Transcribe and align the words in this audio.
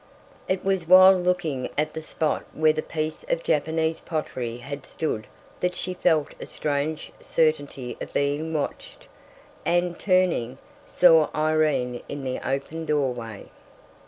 It 0.47 0.65
was 0.65 0.87
while 0.87 1.13
looking 1.15 1.69
at 1.77 1.93
the 1.93 2.01
spot 2.01 2.43
where 2.53 2.73
the 2.73 2.81
piece 2.81 3.23
of 3.29 3.43
Japanese 3.43 3.99
pottery 3.99 4.57
had 4.57 4.83
stood 4.87 5.27
that 5.59 5.75
she 5.75 5.93
felt 5.93 6.33
a 6.39 6.47
strange 6.47 7.11
certainty 7.19 7.97
of 8.01 8.11
being 8.11 8.51
watched, 8.51 9.05
and, 9.63 9.99
turning, 9.99 10.57
saw 10.87 11.29
Irene 11.35 12.01
in 12.09 12.23
the 12.23 12.39
open 12.43 12.85
doorway. 12.87 13.49